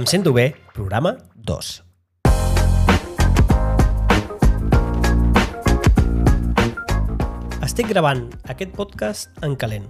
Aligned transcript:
Em 0.00 0.06
sento 0.06 0.32
bé, 0.32 0.54
programa 0.72 1.10
2. 1.34 1.66
Estic 7.66 7.90
gravant 7.90 8.22
aquest 8.48 8.72
podcast 8.72 9.44
en 9.44 9.58
calent. 9.60 9.84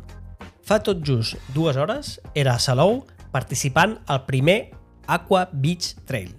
Fa 0.66 0.80
tot 0.82 1.06
just 1.06 1.38
dues 1.54 1.78
hores 1.78 2.16
era 2.34 2.56
a 2.56 2.58
Salou 2.58 3.04
participant 3.30 4.00
al 4.10 4.24
primer 4.26 4.72
Aqua 5.06 5.44
Beach 5.52 5.94
Trail. 6.10 6.34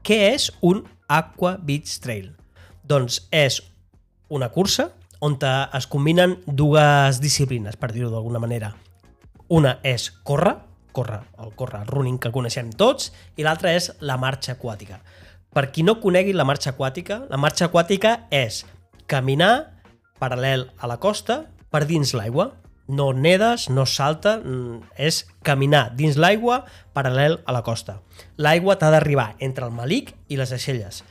Què 0.00 0.32
és 0.32 0.48
un 0.64 0.80
Aqua 1.04 1.58
Beach 1.60 2.00
Trail? 2.00 2.32
Doncs 2.80 3.26
és 3.28 3.60
una 4.32 4.48
cursa 4.48 4.88
on 5.20 5.36
es 5.44 5.86
combinen 5.86 6.38
dues 6.46 7.20
disciplines, 7.20 7.76
per 7.76 7.92
dir-ho 7.92 8.08
d'alguna 8.08 8.40
manera. 8.40 8.72
Una 9.52 9.80
és 9.84 10.08
córrer, 10.24 10.71
córrer, 10.92 11.20
el 11.42 11.52
córrer, 11.56 11.82
el 11.82 11.90
running 11.90 12.18
que 12.20 12.32
coneixem 12.32 12.70
tots, 12.78 13.10
i 13.36 13.46
l'altra 13.46 13.72
és 13.74 13.90
la 14.00 14.18
marxa 14.20 14.54
aquàtica. 14.56 15.00
Per 15.52 15.66
qui 15.72 15.84
no 15.84 15.98
conegui 16.00 16.32
la 16.32 16.46
marxa 16.48 16.72
aquàtica, 16.72 17.24
la 17.28 17.40
marxa 17.40 17.66
aquàtica 17.68 18.22
és 18.32 18.62
caminar 19.10 19.72
paral·lel 20.20 20.68
a 20.78 20.88
la 20.88 20.98
costa 21.02 21.42
per 21.72 21.84
dins 21.88 22.14
l'aigua. 22.16 22.52
No 22.88 23.12
nedes, 23.12 23.68
no 23.70 23.84
salta, 23.86 24.38
mm, 24.38 24.94
és 24.96 25.24
caminar 25.42 25.92
dins 25.96 26.16
l'aigua 26.16 26.64
paral·lel 26.94 27.40
a 27.44 27.52
la 27.52 27.62
costa. 27.62 28.00
L'aigua 28.36 28.76
t'ha 28.76 28.90
d'arribar 28.90 29.34
entre 29.40 29.66
el 29.66 29.72
malic 29.72 30.14
i 30.28 30.36
les 30.36 30.52
aixelles. 30.52 31.04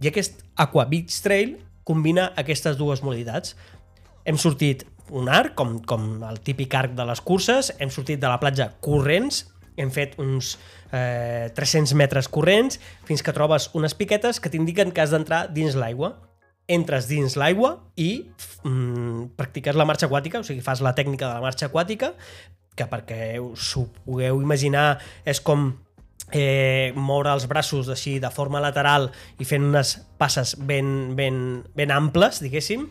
I 0.00 0.08
aquest 0.08 0.42
Aqua 0.56 0.84
Beach 0.84 1.14
Trail 1.22 1.56
combina 1.84 2.32
aquestes 2.36 2.76
dues 2.76 3.02
modalitats. 3.02 3.56
Hem 4.24 4.38
sortit 4.38 4.84
un 5.10 5.28
arc, 5.28 5.54
com, 5.58 5.78
com 5.84 6.22
el 6.24 6.40
típic 6.44 6.74
arc 6.74 6.94
de 6.96 7.04
les 7.08 7.20
curses, 7.20 7.72
hem 7.78 7.90
sortit 7.92 8.20
de 8.22 8.30
la 8.30 8.40
platja 8.40 8.70
corrents, 8.84 9.44
hem 9.76 9.90
fet 9.90 10.14
uns 10.22 10.54
eh, 10.94 11.50
300 11.54 11.94
metres 11.98 12.28
corrents 12.30 12.78
fins 13.04 13.24
que 13.24 13.34
trobes 13.34 13.70
unes 13.74 13.96
piquetes 13.98 14.40
que 14.40 14.52
t'indiquen 14.52 14.94
que 14.94 15.02
has 15.02 15.14
d'entrar 15.14 15.48
dins 15.54 15.76
l'aigua. 15.78 16.14
Entres 16.70 17.10
dins 17.10 17.34
l'aigua 17.36 17.76
i 18.00 18.24
mm, 18.64 19.34
practiques 19.36 19.76
la 19.76 19.84
marxa 19.84 20.08
aquàtica, 20.08 20.40
o 20.40 20.46
sigui, 20.46 20.64
fas 20.64 20.80
la 20.80 20.94
tècnica 20.96 21.28
de 21.28 21.34
la 21.34 21.44
marxa 21.44 21.68
aquàtica, 21.68 22.14
que 22.74 22.86
perquè 22.90 23.36
us 23.42 23.74
ho 23.76 23.88
pugueu 24.06 24.40
imaginar 24.42 24.94
és 25.28 25.42
com 25.44 25.72
eh, 26.32 26.92
moure 26.96 27.34
els 27.34 27.46
braços 27.50 27.90
així 27.92 28.16
de 28.22 28.30
forma 28.32 28.62
lateral 28.62 29.10
i 29.38 29.46
fent 29.46 29.66
unes 29.66 29.98
passes 30.18 30.54
ben, 30.58 31.12
ben, 31.18 31.36
ben 31.76 31.92
amples, 31.94 32.40
diguéssim, 32.42 32.88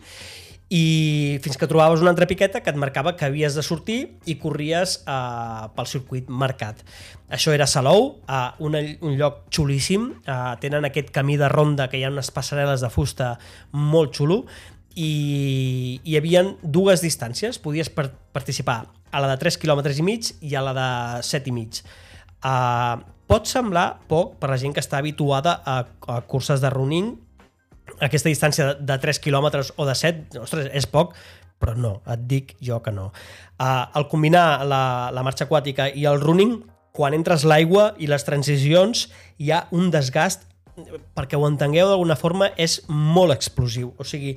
i 0.72 1.38
fins 1.44 1.58
que 1.60 1.68
trobaves 1.68 2.00
una 2.00 2.10
altra 2.14 2.26
piqueta 2.26 2.62
que 2.64 2.72
et 2.72 2.78
marcava 2.80 3.14
que 3.18 3.26
havies 3.26 3.54
de 3.54 3.62
sortir 3.62 3.98
i 4.24 4.38
corries 4.40 4.96
eh, 5.04 5.66
pel 5.76 5.88
circuit 5.90 6.30
marcat. 6.32 6.80
Això 7.28 7.52
era 7.52 7.66
Salou, 7.68 8.20
eh, 8.24 8.64
un, 8.64 8.78
un 8.78 9.16
lloc 9.20 9.44
xulíssim, 9.52 10.08
eh, 10.24 10.54
tenen 10.64 10.88
aquest 10.88 11.12
camí 11.14 11.36
de 11.40 11.50
ronda 11.52 11.90
que 11.92 12.00
hi 12.00 12.06
ha 12.06 12.12
unes 12.12 12.32
passarel·les 12.32 12.84
de 12.84 12.90
fusta 12.92 13.34
molt 13.72 14.16
xulo 14.16 14.44
i 14.94 16.00
hi 16.06 16.16
havia 16.16 16.44
dues 16.62 17.02
distàncies, 17.02 17.58
podies 17.60 17.90
per 17.90 18.08
participar 18.32 18.84
a 19.10 19.20
la 19.22 19.30
de 19.34 19.38
3 19.42 19.58
km 19.60 19.84
i 19.90 20.06
mig 20.06 20.32
i 20.40 20.54
a 20.54 20.62
la 20.64 20.74
de 20.74 20.88
7 21.26 21.50
i 21.50 21.54
mig. 21.54 21.82
Uh, 22.44 23.02
pot 23.30 23.48
semblar 23.48 24.00
poc 24.08 24.36
per 24.40 24.50
la 24.52 24.58
gent 24.60 24.74
que 24.74 24.82
està 24.82 24.98
habituada 25.00 25.58
a, 25.64 25.76
a 26.08 26.20
curses 26.28 26.60
de 26.60 26.70
running 26.72 27.14
aquesta 28.02 28.30
distància 28.30 28.74
de 28.78 28.98
3 29.00 29.20
quilòmetres 29.22 29.72
o 29.76 29.86
de 29.86 29.94
7, 29.98 30.40
ostres, 30.42 30.70
és 30.72 30.86
poc, 30.90 31.14
però 31.60 31.74
no, 31.78 31.98
et 32.10 32.24
dic 32.28 32.54
jo 32.64 32.80
que 32.84 32.92
no. 32.94 33.10
Uh, 33.58 33.84
al 33.96 34.08
combinar 34.10 34.64
la, 34.68 35.10
la 35.14 35.22
marxa 35.26 35.46
aquàtica 35.46 35.88
i 35.94 36.06
el 36.10 36.20
running, 36.22 36.58
quan 36.94 37.14
entres 37.16 37.46
l'aigua 37.48 37.92
i 37.98 38.08
les 38.10 38.26
transicions, 38.26 39.08
hi 39.38 39.50
ha 39.50 39.64
un 39.74 39.90
desgast, 39.94 40.46
perquè 41.14 41.38
ho 41.38 41.46
entengueu 41.46 41.88
d'alguna 41.90 42.18
forma, 42.18 42.50
és 42.58 42.80
molt 42.88 43.34
explosiu. 43.34 43.92
O 43.98 44.06
sigui, 44.06 44.36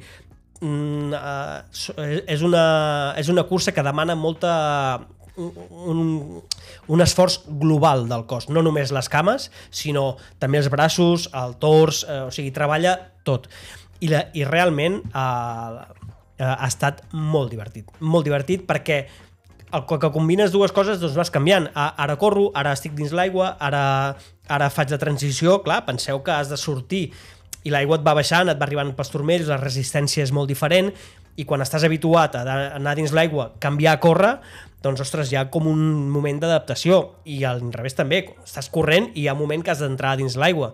mm, 0.61 1.13
uh, 1.17 2.17
és, 2.25 2.45
una, 2.45 2.65
és 3.17 3.29
una 3.33 3.45
cursa 3.49 3.73
que 3.73 3.85
demana 3.85 4.17
molta 4.17 4.53
un, 5.37 6.41
un 6.87 7.01
esforç 7.01 7.39
global 7.47 8.07
del 8.09 8.25
cos, 8.29 8.49
no 8.49 8.63
només 8.65 8.91
les 8.95 9.09
cames, 9.11 9.49
sinó 9.69 10.15
també 10.41 10.61
els 10.61 10.71
braços, 10.73 11.29
el 11.37 11.55
tors, 11.61 12.03
eh, 12.07 12.23
o 12.27 12.33
sigui, 12.33 12.51
treballa 12.55 12.97
tot. 13.27 13.47
I, 14.01 14.11
la, 14.11 14.25
i 14.37 14.43
realment 14.45 14.99
eh, 15.07 15.85
ha 16.47 16.67
estat 16.67 17.05
molt 17.13 17.53
divertit, 17.53 17.89
molt 17.99 18.27
divertit 18.27 18.65
perquè 18.67 19.05
el 19.77 19.83
que 19.83 20.11
combines 20.13 20.53
dues 20.53 20.71
coses 20.71 20.99
doncs 21.01 21.17
vas 21.17 21.31
canviant. 21.33 21.67
Ara 21.75 22.15
corro, 22.19 22.47
ara 22.55 22.71
estic 22.77 22.93
dins 22.95 23.11
l'aigua, 23.11 23.55
ara, 23.59 24.15
ara 24.47 24.69
faig 24.71 24.93
de 24.93 24.99
transició, 25.01 25.59
clar, 25.65 25.81
penseu 25.87 26.21
que 26.23 26.31
has 26.31 26.51
de 26.51 26.59
sortir 26.59 27.09
i 27.67 27.73
l'aigua 27.73 27.97
et 27.99 28.05
va 28.05 28.15
baixant, 28.15 28.47
et 28.47 28.59
va 28.59 28.63
arribant 28.67 28.93
pels 28.95 29.11
turmells, 29.11 29.49
la 29.51 29.59
resistència 29.59 30.23
és 30.23 30.31
molt 30.31 30.47
diferent 30.47 30.93
i 31.37 31.45
quan 31.45 31.61
estàs 31.61 31.85
habituat 31.85 32.35
a 32.35 32.43
anar 32.75 32.95
dins 32.97 33.13
l'aigua, 33.13 33.51
canviar 33.61 33.95
a 33.95 34.01
córrer, 34.01 34.33
doncs, 34.83 35.01
ostres, 35.05 35.31
hi 35.31 35.37
ha 35.37 35.47
com 35.53 35.69
un 35.69 35.81
moment 36.09 36.41
d'adaptació 36.41 36.99
i 37.25 37.43
al 37.45 37.61
revés 37.73 37.97
també, 37.97 38.23
estàs 38.45 38.71
corrent 38.73 39.11
i 39.13 39.23
hi 39.23 39.27
ha 39.27 39.35
un 39.37 39.43
moment 39.43 39.63
que 39.63 39.73
has 39.73 39.83
d'entrar 39.83 40.15
dins 40.17 40.37
l'aigua. 40.37 40.73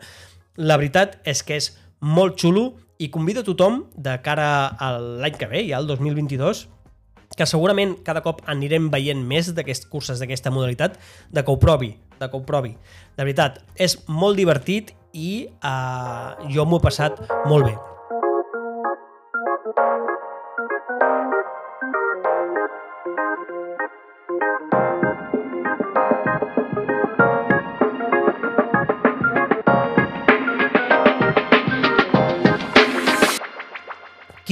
La 0.58 0.78
veritat 0.80 1.20
és 1.28 1.44
que 1.44 1.58
és 1.60 1.74
molt 2.00 2.40
xulo 2.40 2.74
i 3.00 3.10
convido 3.12 3.42
a 3.42 3.48
tothom 3.48 3.84
de 3.96 4.16
cara 4.24 4.48
a 4.68 4.94
l'any 5.00 5.36
que 5.40 5.50
ve, 5.52 5.64
ja 5.68 5.80
el 5.82 5.88
2022, 5.90 6.68
que 7.36 7.48
segurament 7.50 7.96
cada 8.06 8.22
cop 8.24 8.44
anirem 8.50 8.92
veient 8.94 9.24
més 9.26 9.50
d'aquestes 9.56 9.90
curses 9.90 10.22
d'aquesta 10.22 10.54
modalitat, 10.54 11.00
de 11.32 11.44
que 11.44 11.52
ho 11.52 11.58
provi, 11.60 11.96
de 12.20 12.30
que 12.30 12.38
ho 12.38 12.44
provi. 12.46 12.76
De 13.18 13.26
veritat, 13.26 13.64
és 13.76 13.98
molt 14.08 14.38
divertit 14.38 14.94
i 15.14 15.48
eh, 15.50 16.52
jo 16.54 16.68
m'ho 16.68 16.80
he 16.80 16.88
passat 16.88 17.20
molt 17.50 17.72
bé. 17.72 17.93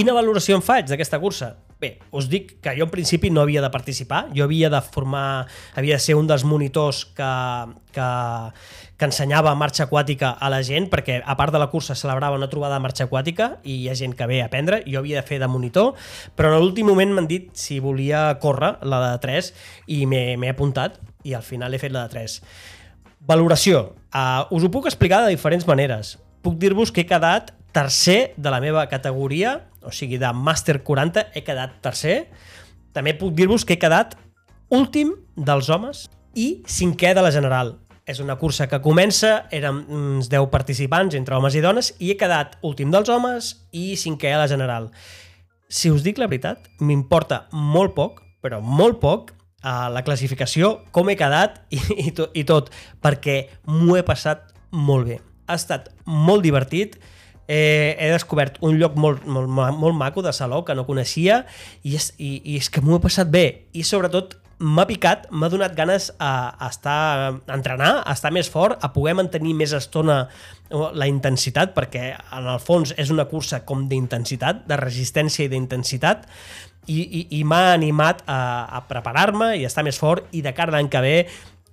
Quina 0.02 0.16
valoració 0.18 0.56
en 0.58 0.64
faig 0.66 0.88
d'aquesta 0.90 1.20
cursa? 1.22 1.52
Bé, 1.78 1.92
us 2.18 2.26
dic 2.26 2.56
que 2.66 2.72
jo 2.74 2.88
en 2.88 2.90
principi 2.90 3.30
no 3.30 3.44
havia 3.44 3.62
de 3.62 3.68
participar, 3.70 4.24
jo 4.34 4.48
havia 4.48 4.72
de 4.74 4.80
formar, 4.82 5.46
havia 5.78 6.00
de 6.00 6.02
ser 6.02 6.16
un 6.18 6.26
dels 6.26 6.42
monitors 6.42 7.04
que, 7.14 7.28
que, 7.94 8.08
que 8.98 9.10
ensenyava 9.12 9.54
marxa 9.54 9.86
aquàtica 9.86 10.32
a 10.42 10.50
la 10.50 10.64
gent, 10.66 10.88
perquè 10.90 11.20
a 11.22 11.36
part 11.38 11.54
de 11.54 11.62
la 11.62 11.70
cursa 11.70 11.94
celebrava 11.94 12.40
una 12.40 12.50
trobada 12.50 12.80
de 12.80 12.86
marxa 12.88 13.06
aquàtica 13.06 13.52
i 13.62 13.78
hi 13.84 13.92
ha 13.92 14.00
gent 14.00 14.18
que 14.18 14.26
ve 14.26 14.42
a 14.42 14.50
aprendre, 14.50 14.82
jo 14.90 15.04
havia 15.04 15.22
de 15.22 15.28
fer 15.28 15.38
de 15.38 15.52
monitor, 15.54 15.94
però 16.34 16.50
en 16.50 16.66
l'últim 16.66 16.90
moment 16.90 17.14
m'han 17.14 17.30
dit 17.30 17.54
si 17.54 17.78
volia 17.78 18.26
córrer 18.42 18.80
la 18.82 19.04
de 19.06 19.16
3 19.22 19.54
i 20.00 20.08
m'he 20.10 20.50
apuntat 20.50 20.98
i 21.22 21.38
al 21.38 21.46
final 21.46 21.78
he 21.78 21.84
fet 21.84 21.94
la 21.94 22.08
de 22.08 22.16
3. 22.18 22.42
Valoració. 23.30 23.92
Uh, 24.10 24.50
us 24.50 24.66
ho 24.66 24.74
puc 24.74 24.90
explicar 24.90 25.22
de 25.22 25.38
diferents 25.38 25.70
maneres. 25.70 26.16
Puc 26.42 26.58
dir-vos 26.58 26.90
que 26.90 27.06
he 27.06 27.10
quedat 27.10 27.54
tercer 27.72 28.34
de 28.38 28.52
la 28.52 28.62
meva 28.64 28.88
categoria, 28.92 29.68
o 29.82 29.92
sigui, 29.92 30.20
de 30.22 30.32
Màster 30.34 30.82
40 30.84 31.32
he 31.36 31.44
quedat 31.48 31.80
tercer. 31.82 32.28
També 32.94 33.16
puc 33.18 33.34
dir-vos 33.38 33.66
que 33.66 33.78
he 33.78 33.82
quedat 33.82 34.18
últim 34.72 35.16
dels 35.36 35.70
homes 35.72 36.06
i 36.36 36.62
cinquè 36.68 37.16
de 37.16 37.24
la 37.24 37.32
general. 37.32 37.78
És 38.06 38.20
una 38.20 38.36
cursa 38.36 38.68
que 38.68 38.82
comença, 38.82 39.46
érem 39.54 39.84
uns 39.88 40.30
10 40.32 40.50
participants 40.52 41.16
entre 41.16 41.38
homes 41.38 41.56
i 41.56 41.62
dones 41.64 41.94
i 42.00 42.12
he 42.12 42.18
quedat 42.20 42.58
últim 42.66 42.92
dels 42.92 43.10
homes 43.14 43.54
i 43.72 43.94
cinquè 43.96 44.34
a 44.34 44.42
la 44.42 44.50
general. 44.52 44.90
Si 45.72 45.92
us 45.92 46.04
dic 46.04 46.20
la 46.20 46.28
veritat, 46.28 46.68
m'importa 46.82 47.46
molt 47.54 47.96
poc, 47.96 48.20
però 48.44 48.60
molt 48.60 49.00
poc, 49.00 49.32
a 49.62 49.90
la 49.94 50.02
classificació, 50.02 50.82
com 50.92 51.10
he 51.10 51.16
quedat 51.16 51.62
i, 51.70 51.80
i, 52.08 52.12
tot, 52.18 52.34
i 52.34 52.44
tot, 52.48 52.72
perquè 53.02 53.38
m'ho 53.70 53.96
he 53.98 54.04
passat 54.06 54.50
molt 54.74 55.08
bé. 55.08 55.20
Ha 55.48 55.58
estat 55.60 55.92
molt 56.06 56.44
divertit, 56.44 56.98
eh, 57.52 57.98
he 58.00 58.12
descobert 58.14 58.62
un 58.64 58.78
lloc 58.80 58.96
molt, 58.96 59.26
molt, 59.28 59.50
molt 59.52 59.98
maco 59.98 60.24
de 60.24 60.32
Salou 60.32 60.64
que 60.64 60.76
no 60.78 60.88
coneixia 60.88 61.44
i 61.84 61.98
és, 62.00 62.14
i, 62.16 62.38
i 62.54 62.62
és 62.62 62.72
que 62.72 62.84
m'ho 62.84 62.96
he 62.96 63.04
passat 63.04 63.32
bé 63.34 63.46
i 63.76 63.84
sobretot 63.88 64.38
m'ha 64.62 64.86
picat, 64.86 65.26
m'ha 65.34 65.50
donat 65.50 65.74
ganes 65.76 66.12
a, 66.22 66.54
a 66.54 66.70
estar 66.70 66.98
a 67.26 67.56
entrenar, 67.56 67.92
a 68.06 68.14
estar 68.14 68.30
més 68.32 68.48
fort, 68.54 68.78
a 68.80 68.92
poder 68.94 69.16
mantenir 69.18 69.56
més 69.58 69.74
estona 69.74 70.20
la 70.70 71.08
intensitat, 71.10 71.74
perquè 71.74 72.12
en 72.14 72.46
el 72.54 72.62
fons 72.62 72.94
és 73.02 73.10
una 73.12 73.26
cursa 73.28 73.64
com 73.66 73.88
d'intensitat, 73.90 74.62
de 74.70 74.78
resistència 74.80 75.48
i 75.48 75.52
d'intensitat, 75.52 76.30
i, 76.86 77.02
i, 77.02 77.24
i 77.40 77.44
m'ha 77.44 77.74
animat 77.74 78.22
a, 78.30 78.40
a 78.70 78.84
preparar-me 78.90 79.56
i 79.58 79.66
a 79.66 79.74
estar 79.74 79.84
més 79.86 79.98
fort 80.00 80.30
i 80.38 80.46
de 80.46 80.54
cara 80.58 80.78
l'any 80.78 80.94
que 80.94 81.04
ve 81.04 81.18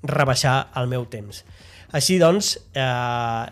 rebaixar 0.09 0.57
el 0.81 0.89
meu 0.89 1.05
temps. 1.13 1.45
Així 1.93 2.19
doncs, 2.21 2.57
eh, 2.73 3.45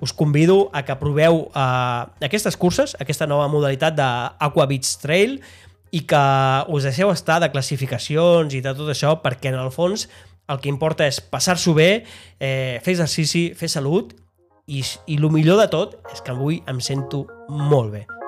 us 0.00 0.12
convido 0.12 0.70
a 0.72 0.82
que 0.84 0.96
proveu 0.96 1.50
uh, 1.52 2.08
aquestes 2.24 2.56
curses, 2.56 2.96
aquesta 3.00 3.28
nova 3.28 3.48
modalitat 3.52 3.96
d'Aqua 3.96 4.66
Beach 4.66 4.96
Trail 5.02 5.38
i 5.92 6.02
que 6.08 6.24
us 6.68 6.86
deixeu 6.86 7.10
estar 7.12 7.40
de 7.42 7.50
classificacions 7.52 8.54
i 8.54 8.62
de 8.64 8.74
tot 8.74 8.88
això 8.92 9.16
perquè 9.22 9.52
en 9.52 9.60
el 9.60 9.72
fons 9.74 10.08
el 10.50 10.58
que 10.58 10.70
importa 10.70 11.06
és 11.06 11.20
passar-s'ho 11.22 11.76
bé, 11.76 12.04
eh, 12.40 12.80
fer 12.82 12.96
exercici, 12.96 13.50
fer 13.54 13.70
salut 13.70 14.16
i, 14.66 14.82
i 15.06 15.18
el 15.18 15.30
millor 15.30 15.60
de 15.62 15.68
tot 15.70 16.00
és 16.12 16.24
que 16.24 16.34
avui 16.34 16.62
em 16.66 16.82
sento 16.82 17.26
molt 17.48 17.94
bé. 17.94 18.19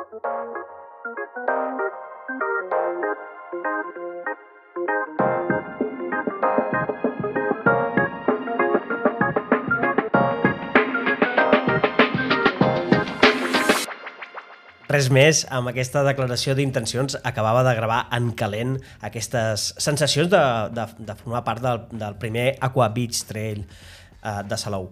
Res 14.92 15.06
més, 15.08 15.38
amb 15.48 15.70
aquesta 15.70 16.02
declaració 16.04 16.52
d'intencions 16.52 17.14
acabava 17.24 17.62
de 17.64 17.72
gravar 17.78 18.02
en 18.12 18.26
calent 18.36 18.74
aquestes 19.08 19.70
sensacions 19.80 20.28
de, 20.28 20.40
de, 20.76 20.84
de 21.08 21.14
formar 21.16 21.40
part 21.46 21.62
del, 21.64 21.78
del 21.96 22.16
primer 22.20 22.50
Aqua 22.60 22.90
Beach 22.92 23.22
Trail 23.24 23.62
uh, 23.62 24.42
de 24.44 24.58
Salou. 24.60 24.90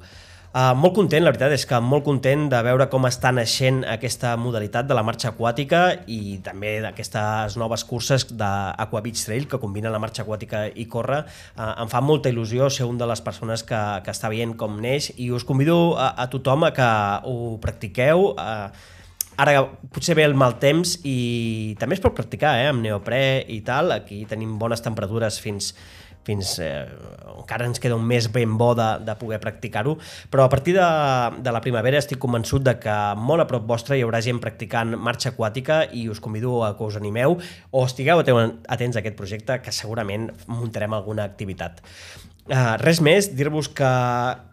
Uh, 0.51 0.73
molt 0.75 0.95
content, 0.97 1.21
la 1.23 1.35
veritat 1.35 1.53
és 1.53 1.67
que 1.69 1.77
molt 1.85 2.07
content 2.07 2.47
de 2.51 2.61
veure 2.65 2.87
com 2.91 3.05
està 3.07 3.29
naixent 3.35 3.83
aquesta 3.87 4.33
modalitat 4.41 4.89
de 4.89 4.97
la 4.97 5.03
marxa 5.05 5.35
aquàtica 5.35 5.83
i 6.11 6.39
també 6.47 6.79
d'aquestes 6.87 7.59
noves 7.61 7.85
curses 7.85 8.25
d'Aqua 8.31 9.03
Beach 9.05 9.21
Trail 9.27 9.45
que 9.51 9.61
combinen 9.61 9.93
la 9.93 10.01
marxa 10.01 10.25
aquàtica 10.25 10.63
i 10.73 10.87
córrer. 10.89 11.27
Uh, 11.59 11.75
em 11.85 11.93
fa 11.93 12.01
molta 12.01 12.33
il·lusió 12.33 12.71
ser 12.73 12.89
un 12.89 12.97
de 12.97 13.11
les 13.11 13.21
persones 13.21 13.67
que, 13.69 13.83
que 14.07 14.17
està 14.17 14.33
veient 14.33 14.57
com 14.57 14.81
neix 14.81 15.11
i 15.19 15.29
us 15.29 15.45
convido 15.45 15.77
a, 15.99 16.15
a 16.25 16.27
tothom 16.33 16.65
a 16.71 16.73
que 16.73 16.89
ho 17.29 17.37
practiqueu, 17.61 18.33
uh, 18.33 18.97
Ara 19.41 19.63
potser 19.95 20.17
ve 20.19 20.27
el 20.29 20.37
mal 20.37 20.59
temps 20.61 20.99
i 21.09 21.73
també 21.81 21.97
es 21.97 22.03
pot 22.05 22.13
practicar 22.17 22.59
eh, 22.61 22.69
amb 22.69 22.85
neoprè 22.85 23.47
i 23.49 23.63
tal. 23.65 23.95
Aquí 23.95 24.25
tenim 24.29 24.59
bones 24.61 24.85
temperatures 24.85 25.39
fins, 25.41 25.71
fins 26.29 26.59
eh, 26.61 26.85
encara 27.39 27.65
ens 27.65 27.81
queda 27.81 27.97
un 27.97 28.05
mes 28.07 28.29
ben 28.33 28.59
bo 28.61 28.75
de, 28.77 28.89
de 29.07 29.15
poder 29.17 29.41
practicar-ho, 29.41 29.97
però 30.31 30.45
a 30.45 30.53
partir 30.53 30.77
de, 30.77 30.89
de 31.41 31.55
la 31.57 31.63
primavera 31.65 31.99
estic 32.03 32.21
convençut 32.21 32.67
de 32.67 32.77
que 32.83 32.97
molt 33.17 33.47
a 33.47 33.49
prop 33.49 33.65
vostre 33.71 33.97
hi 33.97 34.05
haurà 34.05 34.21
gent 34.25 34.43
practicant 34.45 34.93
marxa 35.01 35.33
aquàtica 35.33 35.83
i 35.97 36.09
us 36.13 36.21
convido 36.21 36.61
a 36.67 36.75
que 36.77 36.85
us 36.85 37.01
animeu 37.01 37.39
o 37.71 37.85
estigueu 37.87 38.21
atents 38.21 38.97
a 38.97 39.01
aquest 39.01 39.17
projecte 39.17 39.61
que 39.65 39.73
segurament 39.73 40.29
muntarem 40.53 40.93
alguna 40.95 41.25
activitat. 41.25 41.81
Uh, 42.49 42.75
res 42.81 42.99
més, 43.05 43.29
dir-vos 43.37 43.69
que 43.77 43.89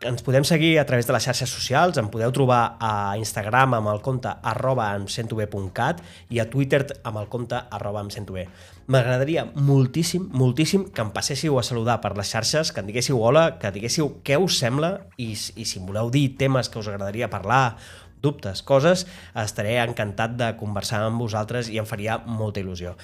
ens 0.06 0.22
podem 0.22 0.44
seguir 0.46 0.74
a 0.78 0.84
través 0.86 1.08
de 1.08 1.14
les 1.16 1.24
xarxes 1.24 1.50
socials, 1.50 1.98
em 1.98 2.10
podeu 2.12 2.34
trobar 2.36 2.76
a 2.84 3.16
Instagram 3.18 3.78
amb 3.78 3.90
el 3.94 4.02
compte 4.06 4.34
arroba 4.52 4.90
emcentobe.cat 5.00 6.04
i 6.36 6.42
a 6.44 6.46
Twitter 6.52 6.84
amb 7.08 7.22
el 7.24 7.30
compte 7.32 7.58
arroba 7.58 8.04
emcentobe. 8.04 8.44
M'agradaria 8.92 9.48
moltíssim, 9.56 10.28
moltíssim 10.36 10.86
que 10.92 11.02
em 11.04 11.14
passéssiu 11.16 11.58
a 11.58 11.64
saludar 11.64 11.98
per 12.04 12.14
les 12.20 12.30
xarxes, 12.30 12.74
que 12.76 12.84
em 12.84 12.92
diguéssiu 12.92 13.24
hola, 13.24 13.54
que 13.58 13.72
diguéssiu 13.72 14.18
què 14.24 14.38
us 14.40 14.60
sembla 14.60 14.94
i, 15.16 15.32
i 15.32 15.66
si 15.66 15.80
em 15.80 15.88
voleu 15.88 16.12
dir 16.12 16.28
temes 16.38 16.70
que 16.70 16.84
us 16.84 16.92
agradaria 16.92 17.32
parlar 17.32 17.78
dubtes, 18.24 18.64
coses, 18.66 19.06
estaré 19.38 19.78
encantat 19.84 20.38
de 20.40 20.52
conversar 20.60 21.04
amb 21.06 21.22
vosaltres 21.22 21.72
i 21.74 21.80
em 21.82 21.88
faria 21.90 22.20
molta 22.26 22.62
il·lusió. 22.64 22.96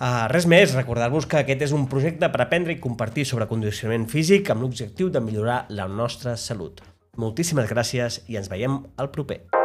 Uh, 0.00 0.26
res 0.32 0.46
més, 0.50 0.74
recordar-vos 0.76 1.28
que 1.30 1.42
aquest 1.42 1.68
és 1.68 1.76
un 1.76 1.88
projecte 1.90 2.30
per 2.32 2.44
aprendre 2.46 2.74
i 2.74 2.80
compartir 2.82 3.26
sobre 3.28 3.48
condicionament 3.50 4.08
físic 4.10 4.50
amb 4.50 4.64
l'objectiu 4.64 5.10
de 5.10 5.22
millorar 5.24 5.64
la 5.68 5.88
nostra 5.88 6.36
salut. 6.36 6.84
Moltíssimes 7.20 7.68
gràcies 7.68 8.22
i 8.30 8.38
ens 8.40 8.48
veiem 8.48 8.84
al 8.96 9.10
proper. 9.12 9.59